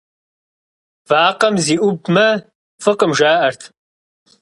Вакъэм 1.09 1.55
зиӀубмэ, 1.65 2.27
фӀыкъым, 2.83 3.11
жаӀэрт. 3.17 3.61